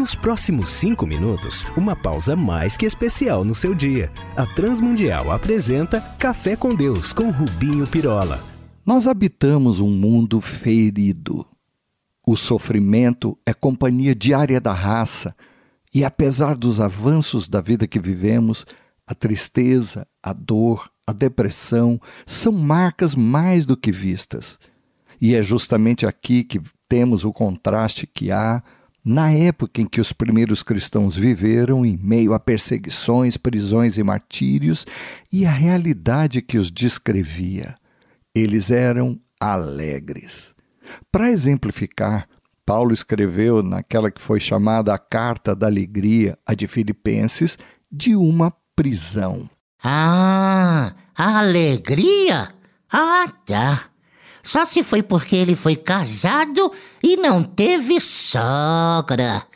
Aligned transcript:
Nos 0.00 0.14
próximos 0.14 0.70
cinco 0.70 1.06
minutos, 1.06 1.66
uma 1.76 1.94
pausa 1.94 2.34
mais 2.34 2.74
que 2.74 2.86
especial 2.86 3.44
no 3.44 3.54
seu 3.54 3.74
dia. 3.74 4.10
A 4.34 4.46
Transmundial 4.46 5.30
apresenta 5.30 6.00
Café 6.18 6.56
com 6.56 6.74
Deus 6.74 7.12
com 7.12 7.30
Rubinho 7.30 7.86
Pirola. 7.86 8.42
Nós 8.86 9.06
habitamos 9.06 9.78
um 9.78 9.90
mundo 9.90 10.40
ferido. 10.40 11.46
O 12.26 12.34
sofrimento 12.34 13.36
é 13.44 13.52
companhia 13.52 14.14
diária 14.14 14.58
da 14.58 14.72
raça, 14.72 15.36
e 15.92 16.02
apesar 16.02 16.56
dos 16.56 16.80
avanços 16.80 17.46
da 17.46 17.60
vida 17.60 17.86
que 17.86 18.00
vivemos, 18.00 18.64
a 19.06 19.14
tristeza, 19.14 20.06
a 20.22 20.32
dor, 20.32 20.90
a 21.06 21.12
depressão 21.12 22.00
são 22.24 22.52
marcas 22.52 23.14
mais 23.14 23.66
do 23.66 23.76
que 23.76 23.92
vistas. 23.92 24.58
E 25.20 25.34
é 25.34 25.42
justamente 25.42 26.06
aqui 26.06 26.42
que 26.42 26.58
temos 26.88 27.22
o 27.22 27.34
contraste 27.34 28.06
que 28.06 28.30
há 28.30 28.62
na 29.04 29.32
época 29.32 29.80
em 29.80 29.86
que 29.86 30.00
os 30.00 30.12
primeiros 30.12 30.62
cristãos 30.62 31.16
viveram 31.16 31.84
em 31.84 31.96
meio 31.96 32.34
a 32.34 32.40
perseguições, 32.40 33.36
prisões 33.36 33.96
e 33.96 34.02
martírios, 34.02 34.86
e 35.32 35.46
a 35.46 35.50
realidade 35.50 36.42
que 36.42 36.58
os 36.58 36.70
descrevia. 36.70 37.74
Eles 38.34 38.70
eram 38.70 39.18
alegres. 39.40 40.54
Para 41.10 41.30
exemplificar, 41.30 42.28
Paulo 42.64 42.92
escreveu 42.92 43.62
naquela 43.62 44.10
que 44.10 44.20
foi 44.20 44.38
chamada 44.38 44.94
a 44.94 44.98
Carta 44.98 45.56
da 45.56 45.66
Alegria, 45.66 46.38
a 46.46 46.54
de 46.54 46.66
Filipenses, 46.66 47.58
de 47.90 48.14
uma 48.14 48.52
prisão. 48.76 49.48
Ah, 49.82 50.94
alegria? 51.16 52.54
Ah, 52.92 53.32
tá. 53.44 53.90
Só 54.42 54.64
se 54.64 54.82
foi 54.82 55.02
porque 55.02 55.36
ele 55.36 55.54
foi 55.54 55.76
casado 55.76 56.72
e 57.02 57.16
não 57.16 57.42
teve 57.42 58.00
sogra. 58.00 59.46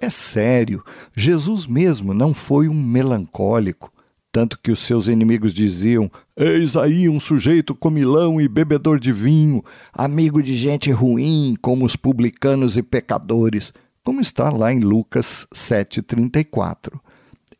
É 0.00 0.10
sério, 0.10 0.82
Jesus 1.14 1.66
mesmo 1.66 2.14
não 2.14 2.32
foi 2.32 2.68
um 2.68 2.74
melancólico, 2.74 3.92
tanto 4.32 4.58
que 4.58 4.70
os 4.70 4.78
seus 4.78 5.06
inimigos 5.06 5.52
diziam: 5.52 6.10
Eis 6.36 6.76
aí 6.76 7.08
um 7.08 7.18
sujeito 7.18 7.74
comilão 7.74 8.40
e 8.40 8.48
bebedor 8.48 8.98
de 8.98 9.12
vinho, 9.12 9.62
amigo 9.92 10.42
de 10.42 10.56
gente 10.56 10.90
ruim, 10.90 11.56
como 11.60 11.84
os 11.84 11.96
publicanos 11.96 12.76
e 12.76 12.82
pecadores, 12.82 13.74
como 14.02 14.20
está 14.20 14.48
lá 14.50 14.72
em 14.72 14.80
Lucas 14.80 15.46
7,34. 15.52 16.98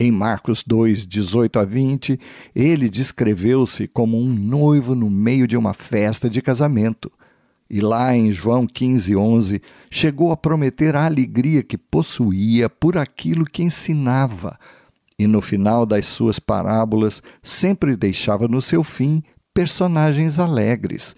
Em 0.01 0.13
Marcos 0.13 0.63
2, 0.65 1.05
18 1.05 1.59
a 1.59 1.65
20, 1.65 2.21
ele 2.55 2.89
descreveu-se 2.89 3.89
como 3.89 4.17
um 4.17 4.33
noivo 4.33 4.95
no 4.95 5.11
meio 5.11 5.45
de 5.45 5.57
uma 5.57 5.75
festa 5.75 6.31
de 6.31 6.41
casamento. 6.41 7.11
E 7.69 7.81
lá 7.81 8.17
em 8.17 8.31
João 8.31 8.65
15, 8.65 9.17
11, 9.17 9.61
chegou 9.91 10.31
a 10.31 10.37
prometer 10.37 10.95
a 10.95 11.05
alegria 11.05 11.65
que 11.65 11.77
possuía 11.77 12.71
por 12.71 12.97
aquilo 12.97 13.45
que 13.45 13.65
ensinava. 13.65 14.57
E 15.19 15.27
no 15.27 15.41
final 15.41 15.85
das 15.85 16.07
suas 16.07 16.39
parábolas, 16.39 17.21
sempre 17.43 17.97
deixava 17.97 18.47
no 18.47 18.63
seu 18.63 18.85
fim 18.85 19.21
personagens 19.53 20.39
alegres 20.39 21.17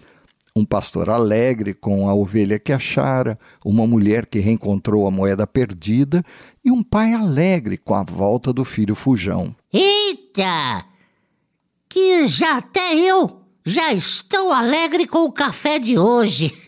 um 0.55 0.65
pastor 0.65 1.09
alegre 1.09 1.73
com 1.73 2.09
a 2.09 2.13
ovelha 2.13 2.59
que 2.59 2.73
achara, 2.73 3.39
uma 3.63 3.87
mulher 3.87 4.25
que 4.25 4.39
reencontrou 4.39 5.07
a 5.07 5.11
moeda 5.11 5.47
perdida 5.47 6.23
e 6.63 6.69
um 6.71 6.83
pai 6.83 7.13
alegre 7.13 7.77
com 7.77 7.95
a 7.95 8.03
volta 8.03 8.51
do 8.51 8.65
filho 8.65 8.93
fujão. 8.93 9.55
Eita! 9.73 10.85
Que 11.87 12.27
já 12.27 12.57
até 12.57 12.95
eu 12.95 13.41
já 13.65 13.93
estou 13.93 14.51
alegre 14.51 15.07
com 15.07 15.19
o 15.19 15.31
café 15.31 15.79
de 15.79 15.97
hoje. 15.97 16.51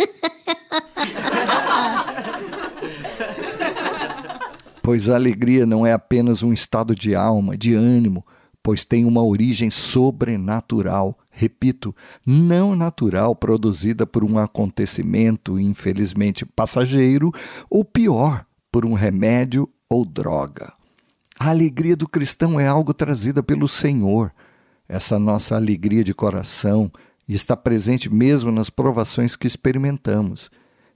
pois 4.82 5.10
a 5.10 5.16
alegria 5.16 5.66
não 5.66 5.86
é 5.86 5.92
apenas 5.92 6.42
um 6.44 6.54
estado 6.54 6.96
de 6.96 7.16
alma, 7.16 7.58
de 7.58 7.74
ânimo, 7.74 8.26
pois 8.62 8.86
tem 8.86 9.04
uma 9.06 9.24
origem 9.24 9.70
sobrenatural 9.70 11.18
repito, 11.34 11.94
não 12.26 12.76
natural 12.76 13.36
produzida 13.36 14.06
por 14.06 14.24
um 14.24 14.38
acontecimento 14.38 15.60
infelizmente 15.60 16.46
passageiro, 16.46 17.32
ou 17.70 17.84
pior, 17.84 18.46
por 18.72 18.86
um 18.86 18.94
remédio 18.94 19.68
ou 19.90 20.06
droga. 20.06 20.72
A 21.40 21.50
alegria 21.50 21.96
do 21.96 22.08
cristão 22.08 22.60
é 22.60 22.68
algo 22.68 22.94
trazida 22.94 23.42
pelo 23.42 23.68
Senhor. 23.68 24.32
Essa 24.88 25.18
nossa 25.18 25.56
alegria 25.56 26.04
de 26.04 26.14
coração 26.14 26.92
está 27.28 27.58
presente 27.58 28.10
mesmo 28.10 28.52
nas 28.52 28.70
provações 28.70 29.36
que 29.36 29.48
experimentamos. 29.48 30.52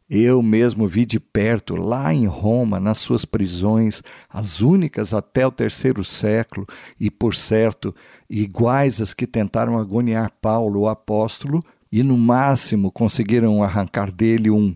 Eu 0.10 0.42
mesmo 0.42 0.88
vi 0.88 1.06
de 1.06 1.20
perto, 1.20 1.76
lá 1.76 2.14
em 2.14 2.26
Roma, 2.26 2.80
nas 2.80 2.98
suas 2.98 3.26
prisões, 3.26 4.02
as 4.30 4.62
únicas 4.62 5.14
até 5.14 5.46
o 5.46 5.52
terceiro 5.52 6.02
século, 6.02 6.66
e, 6.98 7.12
por 7.12 7.36
certo, 7.36 7.94
iguais 8.30 9.02
às 9.02 9.14
que 9.14 9.28
tentaram 9.28 9.78
agoniar 9.78 10.32
Paulo, 10.42 10.82
o 10.82 10.88
apóstolo, 10.88 11.62
e 11.92 12.04
no 12.04 12.18
máximo 12.18 12.92
conseguiram 12.92 13.62
arrancar 13.62 14.10
dele 14.10 14.50
um: 14.50 14.74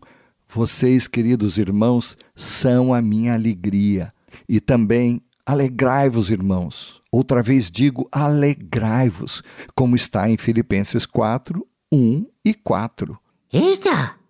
Vocês, 0.47 1.07
queridos 1.07 1.57
irmãos, 1.57 2.17
são 2.35 2.93
a 2.93 3.01
minha 3.01 3.33
alegria. 3.33 4.13
E 4.49 4.59
também, 4.59 5.21
alegrai-vos, 5.45 6.29
irmãos. 6.29 6.99
Outra 7.09 7.41
vez 7.41 7.71
digo, 7.71 8.07
alegrai-vos, 8.11 9.41
como 9.73 9.95
está 9.95 10.29
em 10.29 10.35
Filipenses 10.35 11.05
4, 11.05 11.65
1 11.91 12.25
e 12.43 12.53
4. 12.53 13.17
Eita! 13.53 14.20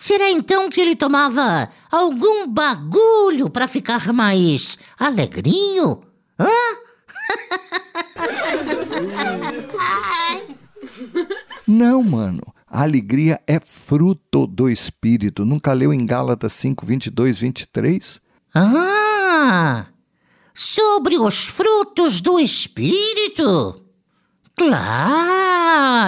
Será 0.00 0.30
então 0.30 0.70
que 0.70 0.80
ele 0.80 0.96
tomava 0.96 1.70
algum 1.90 2.46
bagulho 2.46 3.50
para 3.50 3.68
ficar 3.68 4.14
mais 4.14 4.78
alegrinho? 4.98 6.02
Hã? 6.38 6.48
Não, 11.68 12.02
mano. 12.02 12.40
A 12.66 12.80
alegria 12.80 13.42
é 13.46 13.60
fruto 13.60 14.46
do 14.46 14.70
Espírito. 14.70 15.44
Nunca 15.44 15.74
leu 15.74 15.92
em 15.92 16.06
Gálatas 16.06 16.54
5, 16.54 16.86
22, 16.86 17.38
23? 17.38 18.22
Ah! 18.54 19.84
Sobre 20.54 21.18
os 21.18 21.46
frutos 21.46 22.22
do 22.22 22.40
Espírito? 22.40 23.84
Claro! 24.56 26.00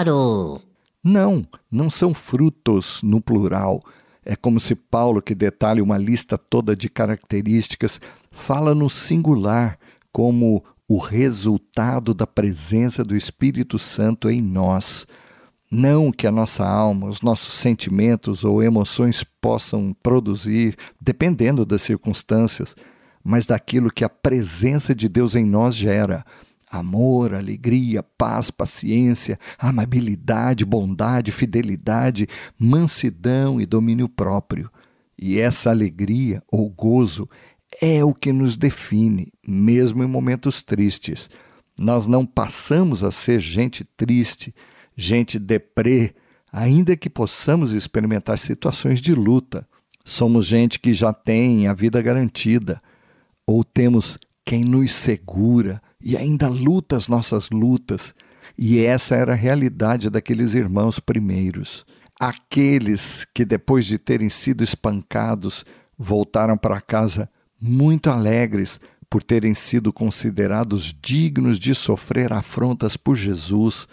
Não, 1.03 1.45
não 1.69 1.89
são 1.89 2.13
frutos 2.13 3.01
no 3.03 3.19
plural. 3.19 3.83
É 4.23 4.37
como 4.37 4.59
se 4.59 4.73
Paulo, 4.73 5.21
que 5.21 5.35
detalha 5.35 5.83
uma 5.83 5.97
lista 5.97 6.37
toda 6.37 6.75
de 6.75 6.87
características, 6.87 7.99
fala 8.31 8.73
no 8.73 8.89
singular, 8.89 9.77
como 10.13 10.63
o 10.87 10.97
resultado 10.97 12.13
da 12.13 12.25
presença 12.25 13.03
do 13.03 13.17
Espírito 13.17 13.77
Santo 13.77 14.29
em 14.29 14.41
nós. 14.41 15.05
Não 15.69 16.11
que 16.11 16.27
a 16.27 16.31
nossa 16.31 16.65
alma, 16.65 17.07
os 17.07 17.21
nossos 17.21 17.55
sentimentos 17.55 18.45
ou 18.45 18.63
emoções 18.63 19.25
possam 19.41 19.93
produzir, 20.03 20.77
dependendo 21.01 21.65
das 21.65 21.81
circunstâncias, 21.81 22.75
mas 23.23 23.45
daquilo 23.45 23.91
que 23.91 24.03
a 24.03 24.09
presença 24.09 24.93
de 24.93 25.09
Deus 25.09 25.35
em 25.35 25.45
nós 25.45 25.75
gera 25.75 26.23
amor, 26.73 27.35
alegria, 27.35 28.01
paz, 28.01 28.49
paciência, 28.49 29.39
amabilidade, 29.59 30.65
bondade, 30.65 31.31
fidelidade, 31.31 32.27
mansidão 32.57 33.61
e 33.61 33.65
domínio 33.65 34.09
próprio. 34.09 34.69
E 35.17 35.39
essa 35.39 35.69
alegria 35.69 36.41
ou 36.51 36.67
gozo 36.69 37.29
é 37.79 38.03
o 38.03 38.13
que 38.13 38.33
nos 38.33 38.57
define, 38.57 39.31
mesmo 39.47 40.03
em 40.03 40.07
momentos 40.07 40.63
tristes. 40.63 41.29
Nós 41.79 42.07
não 42.07 42.25
passamos 42.25 43.03
a 43.03 43.11
ser 43.11 43.39
gente 43.39 43.83
triste, 43.95 44.53
gente 44.95 45.37
deprê, 45.37 46.15
ainda 46.51 46.97
que 46.97 47.09
possamos 47.09 47.71
experimentar 47.71 48.37
situações 48.39 48.99
de 48.99 49.13
luta. 49.13 49.67
Somos 50.03 50.47
gente 50.47 50.79
que 50.79 50.91
já 50.91 51.13
tem 51.13 51.67
a 51.67 51.73
vida 51.73 52.01
garantida, 52.01 52.81
ou 53.45 53.63
temos 53.63 54.17
quem 54.43 54.63
nos 54.63 54.91
segura, 54.91 55.81
e 56.03 56.17
ainda 56.17 56.49
luta 56.49 56.97
as 56.97 57.07
nossas 57.07 57.49
lutas. 57.49 58.13
E 58.57 58.79
essa 58.79 59.15
era 59.15 59.31
a 59.31 59.37
realidade 59.37 60.09
daqueles 60.09 60.53
irmãos 60.53 60.99
primeiros. 60.99 61.85
Aqueles 62.19 63.25
que, 63.33 63.45
depois 63.45 63.85
de 63.85 63.97
terem 63.97 64.29
sido 64.29 64.63
espancados, 64.63 65.63
voltaram 65.97 66.57
para 66.57 66.81
casa 66.81 67.29
muito 67.59 68.09
alegres 68.09 68.79
por 69.09 69.23
terem 69.23 69.53
sido 69.53 69.93
considerados 69.93 70.93
dignos 71.01 71.57
de 71.57 71.73
sofrer 71.73 72.33
afrontas 72.33 72.97
por 72.97 73.15
Jesus 73.15 73.87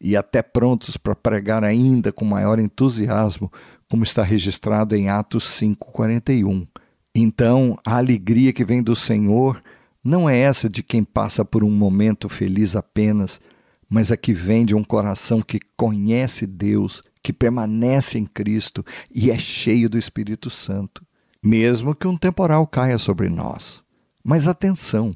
e 0.00 0.16
até 0.16 0.42
prontos 0.42 0.96
para 0.96 1.14
pregar 1.14 1.62
ainda 1.62 2.10
com 2.10 2.24
maior 2.24 2.58
entusiasmo, 2.58 3.52
como 3.90 4.02
está 4.02 4.22
registrado 4.22 4.96
em 4.96 5.08
Atos 5.08 5.44
5:41. 5.44 6.66
Então, 7.14 7.76
a 7.84 7.96
alegria 7.96 8.52
que 8.52 8.64
vem 8.64 8.82
do 8.82 8.96
Senhor 8.96 9.60
não 10.02 10.28
é 10.28 10.38
essa 10.38 10.68
de 10.68 10.82
quem 10.82 11.04
passa 11.04 11.44
por 11.44 11.62
um 11.62 11.70
momento 11.70 12.28
feliz 12.28 12.74
apenas, 12.74 13.40
mas 13.88 14.10
a 14.10 14.16
que 14.16 14.32
vem 14.32 14.64
de 14.64 14.74
um 14.74 14.84
coração 14.84 15.42
que 15.42 15.60
conhece 15.76 16.46
Deus, 16.46 17.02
que 17.22 17.32
permanece 17.32 18.18
em 18.18 18.24
Cristo 18.24 18.84
e 19.14 19.30
é 19.30 19.38
cheio 19.38 19.90
do 19.90 19.98
Espírito 19.98 20.48
Santo, 20.48 21.04
mesmo 21.42 21.94
que 21.94 22.06
um 22.06 22.16
temporal 22.16 22.66
caia 22.66 22.98
sobre 22.98 23.28
nós. 23.28 23.82
Mas 24.24 24.46
atenção, 24.46 25.14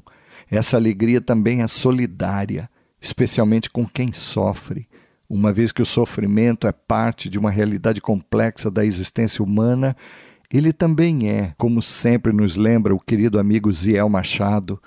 essa 0.49 0.77
alegria 0.77 1.21
também 1.21 1.61
é 1.61 1.67
solidária, 1.67 2.69
especialmente 3.01 3.69
com 3.69 3.87
quem 3.87 4.11
sofre, 4.11 4.87
uma 5.27 5.51
vez 5.51 5.71
que 5.71 5.81
o 5.81 5.85
sofrimento 5.85 6.67
é 6.67 6.71
parte 6.71 7.29
de 7.29 7.39
uma 7.39 7.49
realidade 7.49 7.99
complexa 8.01 8.69
da 8.69 8.85
existência 8.85 9.43
humana, 9.43 9.95
ele 10.51 10.71
também 10.71 11.29
é, 11.29 11.53
como 11.57 11.81
sempre 11.81 12.31
nos 12.31 12.55
lembra 12.55 12.93
o 12.93 12.99
querido 12.99 13.39
amigo 13.39 13.71
Ziel 13.71 14.09
Machado, 14.09 14.81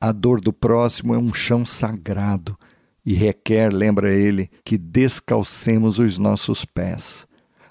a 0.00 0.12
dor 0.12 0.40
do 0.40 0.52
próximo 0.52 1.14
é 1.14 1.18
um 1.18 1.32
chão 1.32 1.64
sagrado 1.64 2.56
e 3.04 3.14
requer, 3.14 3.72
lembra 3.72 4.12
ele, 4.12 4.50
que 4.64 4.76
descalcemos 4.76 5.98
os 5.98 6.18
nossos 6.18 6.64
pés, 6.64 7.26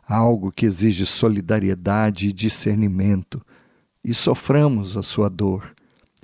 algo 0.07 0.51
que 0.51 0.66
exige 0.66 1.06
solidariedade 1.06 2.27
e 2.27 2.33
discernimento, 2.33 3.42
e 4.04 4.13
soframos 4.13 4.95
a 4.95 5.04
sua 5.04 5.30
dor. 5.30 5.74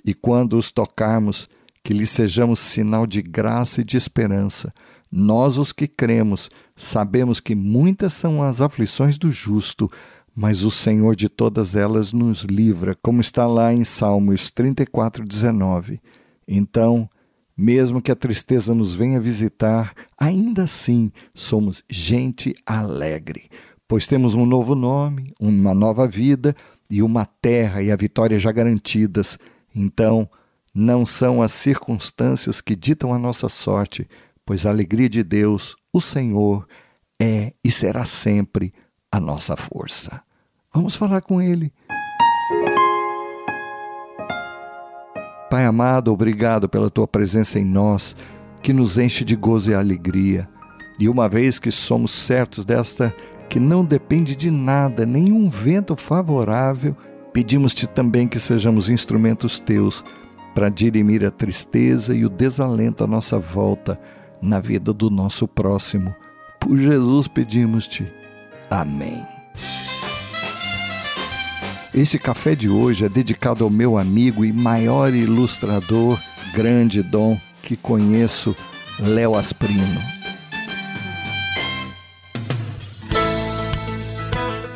E 0.06 0.14
quando 0.14 0.58
os 0.58 0.72
tocarmos, 0.72 1.50
que 1.84 1.94
lhe 1.94 2.06
sejamos 2.06 2.60
sinal 2.60 3.08
de 3.08 3.22
graça 3.22 3.82
e 3.82 3.84
de 3.84 3.98
esperança. 3.98 4.74
Nós, 5.12 5.58
os 5.58 5.74
que 5.74 5.88
cremos, 5.88 6.50
sabemos 6.78 7.40
que 7.40 7.56
muitas 7.56 8.14
são 8.14 8.42
as 8.42 8.62
aflições 8.62 9.18
do 9.18 9.32
justo, 9.32 9.90
mas 10.36 10.64
o 10.64 10.72
Senhor 10.72 11.16
de 11.16 11.28
todas 11.28 11.76
elas 11.76 12.14
nos 12.14 12.44
livra, 12.44 12.96
como 13.02 13.22
está 13.22 13.46
lá 13.46 13.74
em 13.74 13.84
Salmos 13.84 14.50
34, 14.52 15.26
19. 15.26 16.00
Então, 16.48 17.10
mesmo 17.56 18.02
que 18.02 18.12
a 18.12 18.16
tristeza 18.16 18.74
nos 18.74 18.94
venha 18.94 19.20
visitar, 19.20 19.94
ainda 20.18 20.64
assim 20.64 21.12
somos 21.34 21.84
gente 21.90 22.56
alegre, 22.66 23.50
pois 23.88 24.08
temos 24.08 24.34
um 24.34 24.46
novo 24.46 24.74
nome, 24.74 25.34
uma 25.40 25.74
nova 25.74 26.08
vida 26.08 26.56
e 26.90 27.02
uma 27.02 27.26
terra 27.26 27.84
e 27.84 27.92
a 27.92 27.96
vitória 27.96 28.40
já 28.40 28.52
garantidas. 28.52 29.38
Então, 29.76 30.30
não 30.74 31.06
são 31.06 31.42
as 31.42 31.52
circunstâncias 31.52 32.62
que 32.62 32.76
ditam 32.76 33.14
a 33.14 33.20
nossa 33.20 33.50
sorte, 33.50 34.08
pois 34.46 34.66
a 34.66 34.70
alegria 34.70 35.10
de 35.10 35.24
Deus, 35.24 35.76
o 35.92 36.00
Senhor, 36.00 36.66
é 37.22 37.54
e 37.64 37.72
será 37.72 38.06
sempre 38.06 38.74
a 39.12 39.20
nossa 39.20 39.56
força. 39.58 40.22
Vamos 40.74 40.96
falar 40.96 41.22
com 41.22 41.42
Ele. 41.42 41.72
Pai 45.50 45.66
amado, 45.66 46.14
obrigado 46.14 46.70
pela 46.70 46.90
tua 46.90 47.06
presença 47.06 47.60
em 47.60 47.66
nós, 47.66 48.16
que 48.62 48.72
nos 48.72 48.98
enche 48.98 49.26
de 49.26 49.36
gozo 49.36 49.70
e 49.70 49.74
alegria. 49.74 50.48
E 50.98 51.10
uma 51.10 51.28
vez 51.28 51.60
que 51.60 51.72
somos 51.72 52.12
certos 52.12 52.64
desta, 52.64 53.14
que 53.50 53.60
não 53.60 53.84
depende 53.84 54.34
de 54.34 54.50
nada, 54.50 55.06
nenhum 55.06 55.50
vento 55.50 55.94
favorável, 55.98 56.96
pedimos-te 57.34 57.86
também 57.86 58.30
que 58.30 58.40
sejamos 58.40 58.88
instrumentos 58.88 59.60
teus 59.60 60.06
para 60.56 60.70
dirimir 60.70 61.26
a 61.26 61.32
tristeza 61.32 62.16
e 62.16 62.24
o 62.24 62.30
desalento 62.30 63.04
à 63.04 63.08
nossa 63.08 63.38
volta 63.38 64.00
na 64.42 64.60
vida 64.60 64.94
do 64.94 65.10
nosso 65.10 65.50
próximo. 65.50 66.16
Por 66.62 66.78
Jesus 66.78 67.28
pedimos-te. 67.28 68.21
Amém. 68.72 69.28
Este 71.94 72.18
café 72.18 72.56
de 72.56 72.70
hoje 72.70 73.04
é 73.04 73.10
dedicado 73.10 73.66
ao 73.66 73.70
meu 73.70 73.98
amigo 73.98 74.46
e 74.46 74.54
maior 74.54 75.14
ilustrador, 75.14 76.18
grande 76.54 77.04
dom 77.04 77.38
que 77.62 77.76
conheço, 77.76 78.56
Léo 78.98 79.36
Asprino. 79.36 80.02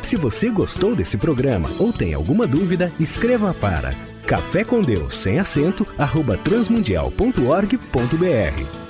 Se 0.04 0.18
você 0.18 0.50
gostou 0.50 0.94
desse 0.94 1.18
programa 1.18 1.70
ou 1.80 1.94
tem 1.94 2.14
alguma 2.14 2.46
dúvida, 2.46 2.92
escreva 3.00 3.54
para 3.54 3.94
Café 4.28 4.64
com 4.64 4.82
Deus 4.82 5.16
sem 5.16 5.40
acento 5.40 5.88
arroba 5.98 6.38
transmundial.org.br 6.38 8.85